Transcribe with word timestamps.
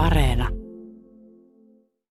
Areena. 0.00 0.48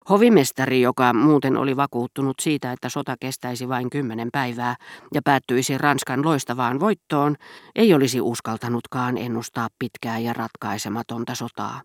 Hovimestari, 0.10 0.82
joka 0.82 1.14
muuten 1.14 1.58
oli 1.58 1.78
vakuuttunut 1.78 2.36
siitä, 2.42 2.72
että 2.72 2.90
sota 2.90 3.16
kestäisi 3.20 3.70
vain 3.70 3.90
kymmenen 3.90 4.30
päivää 4.32 4.76
ja 5.14 5.22
päättyisi 5.26 5.78
Ranskan 5.78 6.26
loistavaan 6.26 6.80
voittoon, 6.80 7.36
ei 7.76 7.94
olisi 7.94 8.22
uskaltanutkaan 8.22 9.18
ennustaa 9.18 9.68
pitkää 9.80 10.20
ja 10.20 10.34
ratkaisematonta 10.34 11.36
sotaa. 11.36 11.82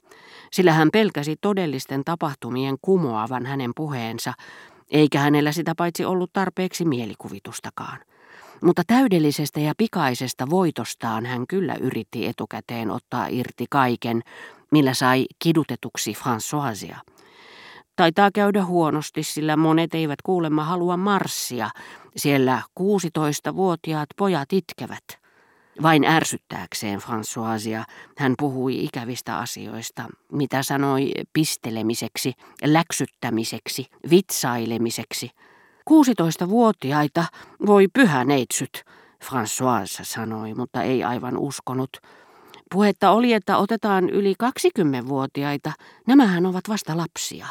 Sillä 0.52 0.72
hän 0.72 0.88
pelkäsi 0.92 1.36
todellisten 1.40 2.04
tapahtumien 2.04 2.76
kumoavan 2.82 3.46
hänen 3.46 3.70
puheensa, 3.76 4.32
eikä 4.90 5.18
hänellä 5.18 5.52
sitä 5.52 5.72
paitsi 5.76 6.04
ollut 6.04 6.32
tarpeeksi 6.32 6.84
mielikuvitustakaan. 6.84 7.98
Mutta 8.62 8.82
täydellisestä 8.86 9.60
ja 9.60 9.72
pikaisesta 9.78 10.50
voitostaan 10.50 11.26
hän 11.26 11.46
kyllä 11.46 11.74
yritti 11.80 12.26
etukäteen 12.26 12.90
ottaa 12.90 13.26
irti 13.26 13.66
kaiken, 13.70 14.22
millä 14.72 14.94
sai 14.94 15.26
kidutetuksi 15.38 16.12
Françoisia. 16.12 16.96
Taitaa 17.96 18.30
käydä 18.34 18.64
huonosti, 18.64 19.22
sillä 19.22 19.56
monet 19.56 19.94
eivät 19.94 20.22
kuulemma 20.22 20.64
halua 20.64 20.96
marssia. 20.96 21.70
Siellä 22.16 22.62
16-vuotiaat 22.80 24.08
pojat 24.16 24.52
itkevät. 24.52 25.04
Vain 25.82 26.04
ärsyttääkseen 26.04 27.00
Françoisia 27.00 27.84
hän 28.18 28.34
puhui 28.38 28.84
ikävistä 28.84 29.38
asioista, 29.38 30.04
mitä 30.32 30.62
sanoi 30.62 31.12
pistelemiseksi, 31.32 32.32
läksyttämiseksi, 32.64 33.86
vitsailemiseksi. 34.10 35.30
16-vuotiaita, 35.90 37.24
voi 37.66 37.88
pyhä 37.92 38.24
neitsyt, 38.24 38.84
François 39.24 40.00
sanoi, 40.02 40.54
mutta 40.54 40.82
ei 40.82 41.04
aivan 41.04 41.38
uskonut. 41.38 41.90
Puhetta 42.72 43.10
oli, 43.10 43.32
että 43.32 43.56
otetaan 43.56 44.10
yli 44.10 44.34
20-vuotiaita. 44.42 45.72
Nämähän 46.06 46.46
ovat 46.46 46.68
vasta 46.68 46.96
lapsia. 46.96 47.46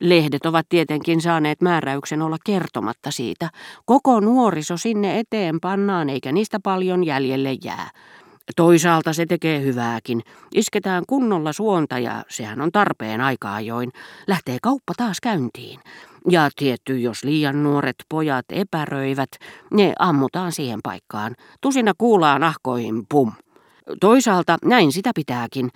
Lehdet 0.00 0.46
ovat 0.46 0.66
tietenkin 0.68 1.20
saaneet 1.20 1.60
määräyksen 1.60 2.22
olla 2.22 2.36
kertomatta 2.46 3.10
siitä. 3.10 3.50
Koko 3.84 4.20
nuoriso 4.20 4.76
sinne 4.76 5.18
eteen 5.18 5.60
pannaan, 5.60 6.10
eikä 6.10 6.32
niistä 6.32 6.60
paljon 6.62 7.04
jäljelle 7.04 7.56
jää. 7.64 7.90
Toisaalta 8.56 9.12
se 9.12 9.26
tekee 9.26 9.62
hyvääkin. 9.62 10.22
Isketään 10.54 11.04
kunnolla 11.08 11.52
suonta 11.52 11.98
ja 11.98 12.24
sehän 12.28 12.60
on 12.60 12.72
tarpeen 12.72 13.20
aika 13.20 13.54
ajoin. 13.54 13.90
Lähtee 14.26 14.58
kauppa 14.62 14.92
taas 14.96 15.20
käyntiin. 15.20 15.80
Ja 16.30 16.50
tietty, 16.56 16.98
jos 16.98 17.24
liian 17.24 17.62
nuoret 17.62 17.96
pojat 18.08 18.44
epäröivät, 18.52 19.30
ne 19.70 19.92
ammutaan 19.98 20.52
siihen 20.52 20.80
paikkaan. 20.82 21.34
Tusina 21.60 21.92
kuulaan 21.98 22.42
ahkoihin, 22.42 23.06
pum. 23.08 23.32
Toisaalta 24.00 24.58
näin 24.64 24.92
sitä 24.92 25.10
pitääkin. 25.14 25.70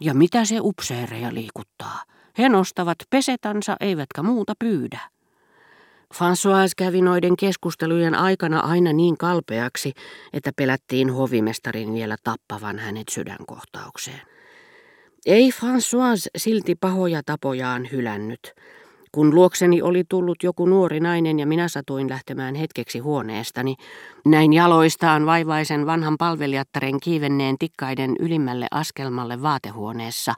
Ja 0.00 0.14
mitä 0.14 0.44
se 0.44 0.56
upseereja 0.60 1.34
liikuttaa? 1.34 2.02
He 2.38 2.48
nostavat 2.48 2.98
pesetansa 3.10 3.76
eivätkä 3.80 4.22
muuta 4.22 4.52
pyydä. 4.58 5.00
François 6.14 6.72
kävi 6.76 7.02
noiden 7.02 7.36
keskustelujen 7.36 8.14
aikana 8.14 8.60
aina 8.60 8.92
niin 8.92 9.18
kalpeaksi, 9.18 9.92
että 10.32 10.52
pelättiin 10.56 11.10
hovimestarin 11.10 11.94
vielä 11.94 12.16
tappavan 12.24 12.78
hänet 12.78 13.08
sydänkohtaukseen. 13.08 14.20
Ei 15.26 15.50
François 15.50 16.30
silti 16.36 16.74
pahoja 16.74 17.22
tapojaan 17.26 17.88
hylännyt. 17.92 18.54
Kun 19.12 19.34
luokseni 19.34 19.82
oli 19.82 20.04
tullut 20.08 20.42
joku 20.42 20.66
nuori 20.66 21.00
nainen 21.00 21.38
ja 21.38 21.46
minä 21.46 21.68
satuin 21.68 22.10
lähtemään 22.10 22.54
hetkeksi 22.54 22.98
huoneestani, 22.98 23.74
näin 24.26 24.52
jaloistaan 24.52 25.26
vaivaisen 25.26 25.86
vanhan 25.86 26.16
palvelijattaren 26.18 27.00
kiivenneen 27.00 27.56
tikkaiden 27.58 28.16
ylimmälle 28.20 28.66
askelmalle 28.70 29.42
vaatehuoneessa, 29.42 30.34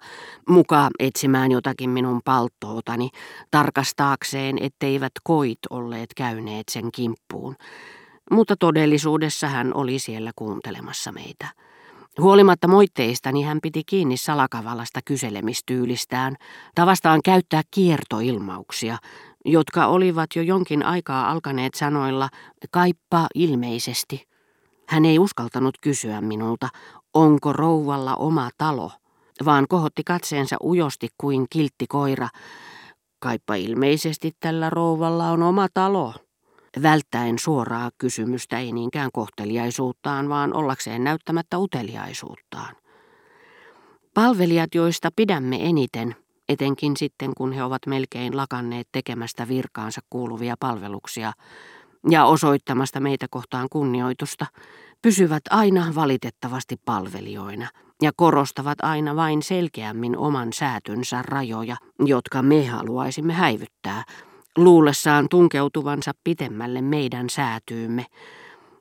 mukaan 0.49 0.91
etsimään 0.99 1.53
jotakin 1.53 1.91
minun 1.91 2.21
palttootani, 2.25 3.09
tarkastaakseen, 3.51 4.57
etteivät 4.61 5.13
koit 5.23 5.59
olleet 5.71 6.15
käyneet 6.17 6.69
sen 6.71 6.93
kimppuun. 6.93 7.57
Mutta 8.31 8.57
todellisuudessa 8.57 9.49
hän 9.49 9.71
oli 9.75 9.99
siellä 9.99 10.31
kuuntelemassa 10.37 11.13
meitä. 11.13 11.47
Huolimatta 12.21 12.69
moitteistani 12.69 13.43
hän 13.43 13.59
piti 13.63 13.83
kiinni 13.87 14.17
salakavallasta 14.17 15.01
kyselemistyylistään, 15.05 16.37
tavastaan 16.75 17.21
käyttää 17.25 17.63
kiertoilmauksia, 17.71 18.99
jotka 19.45 19.87
olivat 19.87 20.31
jo 20.37 20.43
jonkin 20.43 20.83
aikaa 20.83 21.31
alkaneet 21.31 21.75
sanoilla 21.75 22.29
kaippa 22.71 23.27
ilmeisesti. 23.35 24.27
Hän 24.89 25.05
ei 25.05 25.19
uskaltanut 25.19 25.75
kysyä 25.81 26.21
minulta, 26.21 26.69
onko 27.15 27.53
rouvalla 27.53 28.15
oma 28.17 28.51
talo, 28.59 28.93
vaan 29.45 29.67
kohotti 29.69 30.05
katseensa 30.05 30.57
ujosti 30.65 31.09
kuin 31.19 31.47
kiltti 31.51 31.87
koira. 31.87 32.29
Kaippa 33.19 33.55
ilmeisesti 33.55 34.33
tällä 34.41 34.71
rouvalla 34.71 35.31
on 35.31 35.43
oma 35.43 35.67
talo 35.75 36.15
välttäen 36.83 37.39
suoraa 37.39 37.91
kysymystä 37.99 38.59
ei 38.59 38.73
niinkään 38.73 39.11
kohteliaisuuttaan, 39.13 40.29
vaan 40.29 40.55
ollakseen 40.55 41.05
näyttämättä 41.05 41.59
uteliaisuuttaan. 41.59 42.77
Palvelijat, 44.15 44.75
joista 44.75 45.09
pidämme 45.17 45.69
eniten, 45.69 46.17
etenkin 46.49 46.97
sitten 46.97 47.33
kun 47.37 47.53
he 47.53 47.65
ovat 47.65 47.87
melkein 47.87 48.37
lakanneet 48.37 48.89
tekemästä 48.93 49.49
virkaansa 49.49 50.01
kuuluvia 50.11 50.55
palveluksia 50.61 51.33
ja 52.11 52.25
osoittamasta 52.25 53.01
meitä 53.01 53.27
kohtaan 53.31 53.69
kunnioitusta, 53.71 54.47
pysyvät 55.03 55.43
aina 55.51 55.93
valitettavasti 55.95 56.77
palvelijoina 56.85 57.69
ja 58.03 58.11
korostavat 58.17 58.79
aina 58.83 59.17
vain 59.17 59.43
selkeämmin 59.43 60.17
oman 60.17 60.53
säätynsä 60.53 61.23
rajoja, 61.23 61.77
jotka 62.05 62.43
me 62.43 62.67
haluaisimme 62.67 63.33
häivyttää, 63.33 64.05
luullessaan 64.57 65.29
tunkeutuvansa 65.29 66.13
pitemmälle 66.25 66.83
meidän 66.83 67.31
säätyymme. 67.31 68.07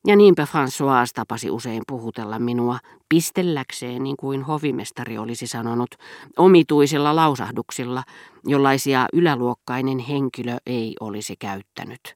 Ja 0.08 0.16
niinpä 0.16 0.48
François 0.52 1.12
tapasi 1.14 1.52
usein 1.52 1.84
puhutella 1.88 2.40
minua 2.40 2.80
pistelläkseen, 3.10 4.04
niin 4.04 4.18
kuin 4.18 4.44
hovimestari 4.44 5.18
olisi 5.18 5.48
sanonut, 5.48 5.96
omituisilla 6.38 7.16
lausahduksilla, 7.16 8.04
jollaisia 8.46 9.08
yläluokkainen 9.14 10.00
henkilö 10.00 10.58
ei 10.66 10.96
olisi 11.00 11.36
käyttänyt. 11.36 12.16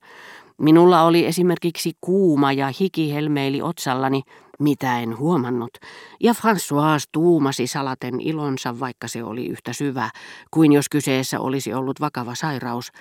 Minulla 0.62 1.04
oli 1.04 1.26
esimerkiksi 1.26 1.94
kuuma 2.02 2.54
ja 2.54 2.72
hiki 2.80 3.14
helmeili 3.14 3.62
otsallani, 3.62 4.22
mitä 4.60 5.00
en 5.00 5.18
huomannut, 5.18 5.78
ja 6.20 6.34
François 6.34 7.10
tuumasi 7.12 7.68
salaten 7.68 8.22
ilonsa, 8.22 8.80
vaikka 8.80 9.08
se 9.08 9.24
oli 9.24 9.48
yhtä 9.48 9.74
syvä, 9.74 10.10
kuin 10.52 10.72
jos 10.72 10.90
kyseessä 10.90 11.40
olisi 11.40 11.74
ollut 11.74 12.00
vakava 12.02 12.36
sairaus. 12.36 12.92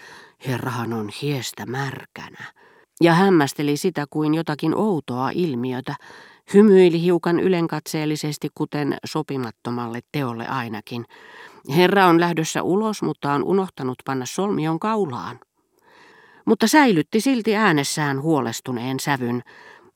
Herrahan 0.46 0.92
on 0.92 1.10
hiestä 1.22 1.66
märkänä. 1.66 2.44
Ja 3.00 3.14
hämmästeli 3.14 3.76
sitä 3.76 4.04
kuin 4.10 4.34
jotakin 4.34 4.74
outoa 4.74 5.30
ilmiötä, 5.34 5.94
hymyili 6.54 7.02
hiukan 7.02 7.40
ylenkatseellisesti, 7.40 8.48
kuten 8.54 8.96
sopimattomalle 9.04 10.00
teolle 10.12 10.46
ainakin. 10.46 11.04
Herra 11.76 12.06
on 12.06 12.20
lähdössä 12.20 12.62
ulos, 12.62 13.02
mutta 13.02 13.32
on 13.32 13.44
unohtanut 13.44 13.98
panna 14.04 14.26
solmion 14.26 14.80
kaulaan 14.80 15.38
mutta 16.44 16.66
säilytti 16.66 17.20
silti 17.20 17.56
äänessään 17.56 18.22
huolestuneen 18.22 19.00
sävyn, 19.00 19.42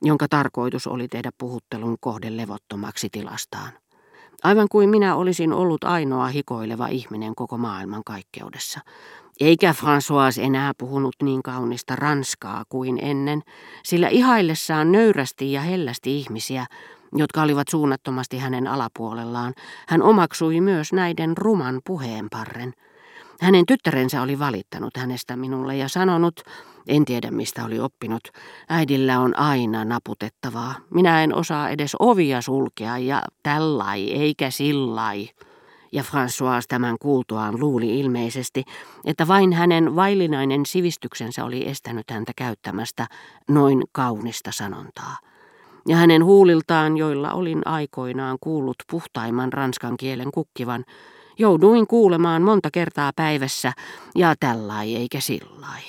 jonka 0.03 0.26
tarkoitus 0.31 0.86
oli 0.86 1.09
tehdä 1.09 1.31
puhuttelun 1.38 1.97
kohde 2.00 2.36
levottomaksi 2.36 3.09
tilastaan. 3.12 3.72
Aivan 4.42 4.66
kuin 4.70 4.91
minä 4.91 5.16
olisin 5.16 5.53
ollut 5.53 5.84
ainoa 5.84 6.26
hikoileva 6.26 6.87
ihminen 6.87 7.34
koko 7.34 7.58
maailman 7.58 8.04
kaikkeudessa. 8.04 8.81
Eikä 9.41 9.75
François 9.78 10.42
enää 10.42 10.72
puhunut 10.78 11.16
niin 11.22 11.42
kaunista 11.42 11.97
ranskaa 11.97 12.64
kuin 12.69 12.98
ennen, 13.03 13.42
sillä 13.84 14.08
ihaillessaan 14.08 14.92
nöyrästi 14.92 15.53
ja 15.53 15.60
hellästi 15.60 16.19
ihmisiä, 16.19 16.66
jotka 17.16 17.42
olivat 17.42 17.69
suunnattomasti 17.69 18.38
hänen 18.38 18.66
alapuolellaan, 18.66 19.54
hän 19.88 20.03
omaksui 20.03 20.60
myös 20.60 20.92
näiden 20.92 21.37
ruman 21.37 21.81
puheenparren– 21.84 22.73
hänen 23.40 23.67
tyttärensä 23.67 24.23
oli 24.23 24.38
valittanut 24.38 24.96
hänestä 24.96 25.37
minulle 25.37 25.76
ja 25.76 25.88
sanonut, 25.88 26.40
en 26.88 27.05
tiedä 27.05 27.31
mistä 27.31 27.64
oli 27.64 27.81
oppinut, 27.81 28.29
äidillä 28.69 29.20
on 29.20 29.38
aina 29.38 29.85
naputettavaa. 29.85 30.75
Minä 30.90 31.23
en 31.23 31.35
osaa 31.35 31.69
edes 31.69 31.96
ovia 31.99 32.40
sulkea 32.40 32.99
ja 32.99 33.23
tällai 33.43 34.11
eikä 34.11 34.50
sillai. 34.50 35.29
Ja 35.93 36.02
François 36.02 36.64
tämän 36.69 36.96
kuultuaan 37.00 37.61
luuli 37.61 38.00
ilmeisesti, 38.00 38.64
että 39.05 39.29
vain 39.29 39.52
hänen 39.52 39.96
vaillinainen 39.96 40.67
sivistyksensä 40.67 41.44
oli 41.44 41.69
estänyt 41.69 42.11
häntä 42.11 42.32
käyttämästä 42.37 43.06
noin 43.49 43.82
kaunista 43.93 44.50
sanontaa. 44.52 45.17
Ja 45.88 45.96
hänen 45.96 46.25
huuliltaan, 46.25 46.96
joilla 46.96 47.32
olin 47.32 47.62
aikoinaan 47.64 48.38
kuullut 48.40 48.76
puhtaimman 48.90 49.52
ranskan 49.52 49.96
kielen 49.96 50.31
kukkivan, 50.35 50.85
Jouduin 51.38 51.87
kuulemaan 51.87 52.43
monta 52.43 52.70
kertaa 52.70 53.12
päivässä 53.17 53.73
ja 54.14 54.35
tällai 54.40 54.96
eikä 54.96 55.20
sillai. 55.20 55.82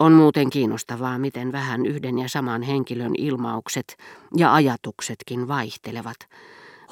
On 0.00 0.12
muuten 0.12 0.50
kiinnostavaa, 0.50 1.18
miten 1.18 1.52
vähän 1.52 1.86
yhden 1.86 2.18
ja 2.18 2.28
saman 2.28 2.62
henkilön 2.62 3.12
ilmaukset 3.18 3.96
ja 4.36 4.54
ajatuksetkin 4.54 5.48
vaihtelevat. 5.48 6.16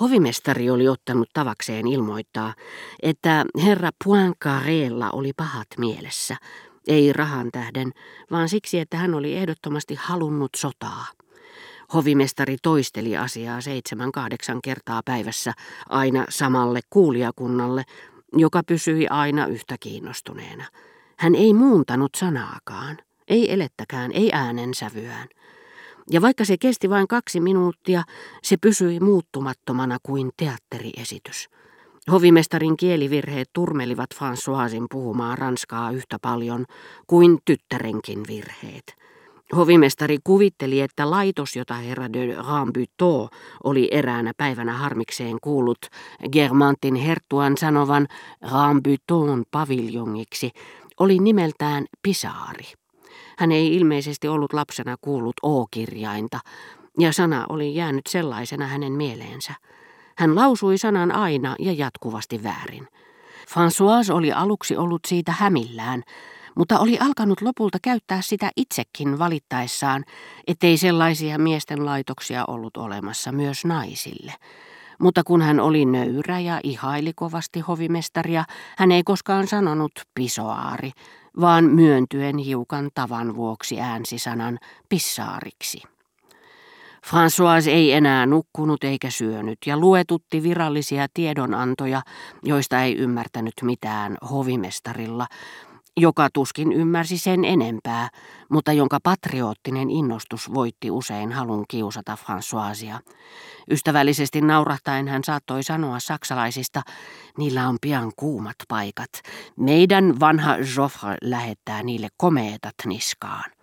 Hovimestari 0.01 0.71
oli 0.71 0.89
ottanut 0.89 1.29
tavakseen 1.33 1.87
ilmoittaa, 1.87 2.55
että 3.03 3.45
herra 3.65 3.91
Poincarella 4.05 5.11
oli 5.11 5.33
pahat 5.37 5.69
mielessä, 5.79 6.37
ei 6.89 7.13
rahan 7.13 7.51
tähden, 7.53 7.93
vaan 8.31 8.49
siksi, 8.49 8.79
että 8.79 8.97
hän 8.97 9.15
oli 9.15 9.37
ehdottomasti 9.37 9.95
halunnut 9.95 10.51
sotaa. 10.57 11.07
Hovimestari 11.95 12.57
toisteli 12.63 13.17
asiaa 13.17 13.61
seitsemän 13.61 14.13
kahdeksan 14.13 14.63
kertaa 14.63 15.01
päivässä 15.05 15.53
aina 15.89 16.25
samalle 16.29 16.81
kuulijakunnalle, 16.91 17.83
joka 18.33 18.63
pysyi 18.67 19.09
aina 19.09 19.47
yhtä 19.47 19.77
kiinnostuneena. 19.81 20.65
Hän 21.19 21.35
ei 21.35 21.55
muuntanut 21.55 22.15
sanaakaan, 22.17 22.99
ei 23.29 23.53
elettäkään, 23.53 24.13
ei 24.13 24.31
äänensävyään. 24.33 25.29
Ja 26.11 26.23
vaikka 26.23 26.45
se 26.45 26.57
kesti 26.59 26.91
vain 26.91 27.09
kaksi 27.09 27.41
minuuttia, 27.41 28.03
se 28.43 28.57
pysyi 28.57 29.01
muuttumattomana 29.01 29.99
kuin 30.03 30.31
teatteriesitys. 30.37 31.49
Hovimestarin 32.13 32.77
kielivirheet 32.77 33.51
turmelivat 33.53 34.15
Françoisin 34.15 34.87
puhumaan 34.91 35.39
ranskaa 35.39 35.91
yhtä 35.91 36.19
paljon 36.23 36.65
kuin 37.07 37.39
tyttärenkin 37.45 38.23
virheet. 38.29 39.06
Hovimestari 39.57 40.19
kuvitteli, 40.25 40.81
että 40.81 41.11
laitos, 41.11 41.57
jota 41.57 41.75
herra 41.75 42.13
de 42.13 42.35
Rambuteau 42.35 43.29
oli 43.65 43.89
eräänä 43.91 44.33
päivänä 44.37 44.73
harmikseen 44.73 45.37
kuullut 45.43 45.79
Germantin 46.33 46.95
herttuan 46.95 47.57
sanovan 47.57 48.07
Rambuteaun 48.51 49.45
paviljongiksi, 49.51 50.51
oli 51.01 51.19
nimeltään 51.19 51.85
Pisaari. 52.03 52.65
Hän 53.39 53.53
ei 53.53 53.75
ilmeisesti 53.75 54.29
ollut 54.29 54.53
lapsena 54.53 54.97
kuullut 55.01 55.37
O-kirjainta, 55.43 56.41
ja 56.99 57.13
sana 57.13 57.47
oli 57.49 57.75
jäänyt 57.75 58.07
sellaisena 58.07 58.67
hänen 58.67 58.93
mieleensä. 58.93 59.55
Hän 60.19 60.37
lausui 60.37 60.79
sanan 60.79 61.13
aina 61.13 61.57
ja 61.59 61.73
jatkuvasti 61.73 62.43
väärin. 62.43 62.89
François 63.51 64.15
oli 64.15 64.33
aluksi 64.33 64.77
ollut 64.77 65.01
siitä 65.07 65.33
hämillään, 65.33 66.03
mutta 66.57 66.79
oli 66.79 66.99
alkanut 66.99 67.41
lopulta 67.41 67.79
käyttää 67.83 68.21
sitä 68.23 68.51
itsekin 68.57 69.19
valittaessaan, 69.19 70.05
ettei 70.47 70.77
sellaisia 70.77 71.39
miesten 71.39 71.87
laitoksia 71.87 72.45
ollut 72.49 72.77
olemassa 72.77 73.33
myös 73.33 73.65
naisille. 73.65 74.33
Mutta 75.01 75.25
kun 75.25 75.43
hän 75.43 75.61
oli 75.61 75.85
nöyrä 75.85 76.41
ja 76.41 76.61
ihaili 76.63 77.13
kovasti 77.13 77.61
hovimestaria, 77.61 78.45
hän 78.79 78.93
ei 78.93 79.03
koskaan 79.03 79.47
sanonut 79.47 79.93
pisoaari, 80.15 80.91
vaan 81.41 81.65
myöntyen 81.65 82.39
hiukan 82.39 82.91
tavan 82.95 83.37
vuoksi 83.37 83.81
äänsi 83.81 84.19
sanan 84.19 84.59
pissaariksi. 84.89 85.83
François 87.07 87.69
ei 87.69 87.93
enää 87.93 88.27
nukkunut 88.27 88.85
eikä 88.85 89.11
syönyt 89.11 89.59
ja 89.67 89.77
luetutti 89.77 90.43
virallisia 90.43 91.07
tiedonantoja, 91.15 92.03
joista 92.43 92.83
ei 92.83 92.97
ymmärtänyt 92.97 93.55
mitään 93.63 94.17
hovimestarilla, 94.31 95.27
joka 95.97 96.29
tuskin 96.35 96.73
ymmärsi 96.73 97.19
sen 97.19 97.45
enempää, 97.45 98.09
mutta 98.51 98.73
jonka 98.73 98.99
patriottinen 99.03 99.91
innostus 99.91 100.55
voitti 100.55 100.91
usein 100.91 101.33
halun 101.33 101.65
kiusata 101.69 102.19
Françoisia. 102.23 103.13
Ystävällisesti 103.71 104.41
naurahtaen 104.41 105.09
hän 105.09 105.25
saattoi 105.25 105.63
sanoa 105.63 106.01
saksalaisista, 106.01 106.83
niillä 107.39 107.69
on 107.69 107.77
pian 107.81 108.13
kuumat 108.17 108.57
paikat. 108.69 109.11
Meidän 109.57 110.21
vanha 110.21 110.57
Joffre 110.77 111.17
lähettää 111.23 111.83
niille 111.83 112.09
komeetat 112.17 112.75
niskaan. 112.85 113.56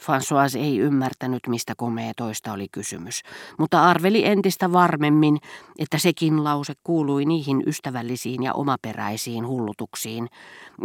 François 0.00 0.58
ei 0.58 0.78
ymmärtänyt, 0.78 1.40
mistä 1.46 1.74
komeetoista 1.76 2.52
oli 2.52 2.68
kysymys, 2.72 3.22
mutta 3.58 3.84
arveli 3.84 4.26
entistä 4.26 4.72
varmemmin, 4.72 5.38
että 5.78 5.98
sekin 5.98 6.44
lause 6.44 6.72
kuului 6.84 7.24
niihin 7.24 7.62
ystävällisiin 7.66 8.42
ja 8.42 8.54
omaperäisiin 8.54 9.46
hullutuksiin, 9.46 10.28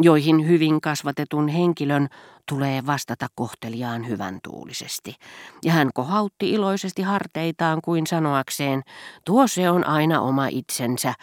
joihin 0.02 0.48
hyvin 0.48 0.82
kasvatetun 0.82 1.48
henkilön 1.48 2.08
tulee 2.50 2.86
vastata 2.86 3.28
kohteliaan 3.36 4.08
hyvän 4.08 4.40
tuulisesti. 4.44 5.16
Ja 5.64 5.72
hän 5.72 5.90
kohautti 5.94 6.52
iloisesti 6.52 7.02
harteitaan 7.02 7.80
kuin 7.82 8.08
sanoakseen, 8.08 8.82
tuo 9.26 9.48
se 9.48 9.70
on 9.70 9.88
aina 9.88 10.22
oma 10.22 10.48
itsensä, 10.48 11.14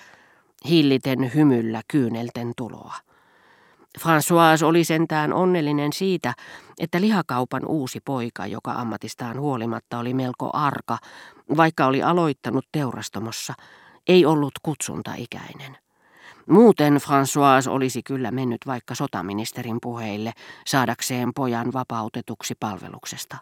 hilliten 0.69 1.35
hymyllä 1.35 1.83
kyynelten 1.89 2.53
tuloa. 2.57 2.95
François 3.99 4.65
oli 4.65 4.85
sentään 4.85 5.33
onnellinen 5.33 5.93
siitä, 5.93 6.35
että 6.79 7.01
lihakaupan 7.01 7.67
uusi 7.67 8.01
poika, 8.05 8.47
joka 8.47 8.73
ammatistaan 8.73 9.41
huolimatta 9.41 9.99
oli 9.99 10.15
melko 10.15 10.51
arka, 10.53 10.99
vaikka 11.57 11.87
oli 11.87 12.03
aloittanut 12.03 12.67
teurastamossa, 12.73 13.55
ei 14.09 14.27
ollut 14.27 14.53
kutsuntaikäinen. 14.63 15.77
Muuten 16.47 16.97
François 16.97 17.71
olisi 17.71 18.03
kyllä 18.03 18.31
mennyt 18.31 18.61
vaikka 18.67 18.95
sotaministerin 18.95 19.79
puheille 19.83 20.33
saadakseen 20.67 21.35
pojan 21.35 21.73
vapautetuksi 21.73 22.55
palveluksesta. 22.61 23.37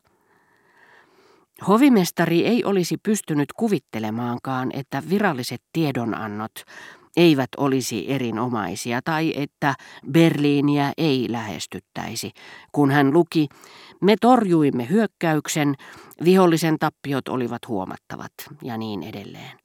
Hovimestari 1.69 2.47
ei 2.47 2.65
olisi 2.65 2.97
pystynyt 2.97 3.53
kuvittelemaankaan, 3.53 4.71
että 4.75 5.03
viralliset 5.11 5.63
tiedonannot 5.73 6.53
eivät 7.17 7.49
olisi 7.57 8.13
erinomaisia 8.13 9.01
tai 9.05 9.33
että 9.37 9.75
Berliiniä 10.13 10.93
ei 10.99 11.27
lähestyttäisi. 11.29 12.31
Kun 12.73 12.91
hän 12.91 13.13
luki, 13.13 13.49
me 14.01 14.17
torjuimme 14.21 14.89
hyökkäyksen, 14.89 15.75
vihollisen 16.25 16.79
tappiot 16.79 17.29
olivat 17.29 17.69
huomattavat 17.69 18.33
ja 18.63 18.79
niin 18.79 19.03
edelleen. 19.03 19.59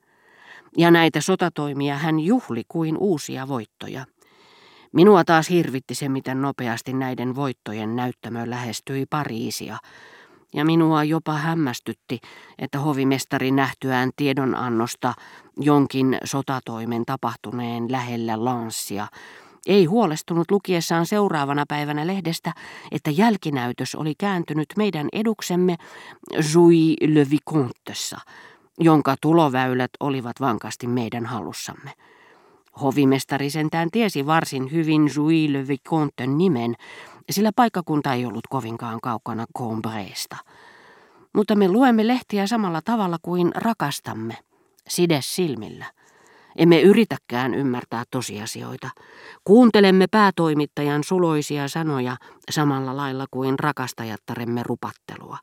Ja 0.78 0.92
näitä 0.92 1.22
sotatoimia 1.22 1.98
hän 1.98 2.20
juhli 2.20 2.64
kuin 2.68 2.98
uusia 2.98 3.48
voittoja. 3.48 4.06
Minua 4.94 5.24
taas 5.24 5.50
hirvitti 5.50 5.96
se, 5.96 6.10
miten 6.10 6.42
nopeasti 6.42 6.94
näiden 6.94 7.36
voittojen 7.36 7.96
näyttämö 7.96 8.50
lähestyi 8.50 9.06
Pariisia– 9.10 9.78
ja 10.54 10.66
minua 10.66 11.04
jopa 11.04 11.34
hämmästytti, 11.34 12.20
että 12.60 12.80
hovimestari 12.80 13.52
nähtyään 13.52 14.10
tiedonannosta 14.16 15.14
jonkin 15.58 16.18
sotatoimen 16.24 17.06
tapahtuneen 17.06 17.92
lähellä 17.92 18.46
lanssia, 18.46 19.08
ei 19.68 19.86
huolestunut 19.86 20.52
lukiessaan 20.52 21.06
seuraavana 21.06 21.64
päivänä 21.68 22.08
lehdestä, 22.08 22.54
että 22.92 23.12
jälkinäytös 23.12 23.96
oli 23.96 24.16
kääntynyt 24.18 24.68
meidän 24.78 25.08
eduksemme 25.14 25.76
Jouy 26.54 26.96
le 27.08 27.30
Vicomtessa, 27.30 28.20
jonka 28.80 29.16
tuloväylät 29.22 29.92
olivat 30.00 30.42
vankasti 30.42 30.88
meidän 30.88 31.26
hallussamme. 31.26 31.92
Hovimestari 32.82 33.50
sentään 33.50 33.90
tiesi 33.92 34.26
varsin 34.26 34.72
hyvin 34.72 35.10
Jouy 35.16 35.54
le 35.54 35.68
Vicomten 35.68 36.38
nimen, 36.38 36.76
sillä 37.30 37.52
paikkakunta 37.56 38.14
ei 38.14 38.26
ollut 38.26 38.48
kovinkaan 38.50 39.00
kaukana 39.02 39.46
Combreesta. 39.58 40.38
Mutta 41.34 41.56
me 41.56 41.68
luemme 41.68 42.08
lehtiä 42.08 42.48
samalla 42.48 42.82
tavalla 42.86 43.18
kuin 43.22 43.52
rakastamme, 43.56 44.38
side 44.88 45.20
silmillä. 45.24 45.86
Emme 46.56 46.82
yritäkään 46.82 47.54
ymmärtää 47.54 48.04
tosiasioita. 48.12 48.90
Kuuntelemme 49.44 50.06
päätoimittajan 50.12 51.04
suloisia 51.04 51.68
sanoja 51.68 52.18
samalla 52.50 52.98
lailla 52.98 53.26
kuin 53.32 53.60
rakastajattaremme 53.60 54.64
rupattelua. 54.64 55.38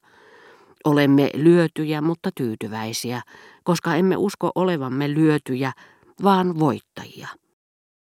Olemme 0.84 1.30
lyötyjä, 1.34 2.00
mutta 2.00 2.30
tyytyväisiä, 2.34 3.22
koska 3.64 3.94
emme 3.94 4.16
usko 4.16 4.50
olevamme 4.54 5.14
lyötyjä, 5.14 5.72
vaan 6.22 6.58
voittajia. 6.58 7.28